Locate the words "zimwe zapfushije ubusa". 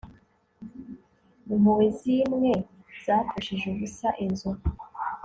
1.99-4.07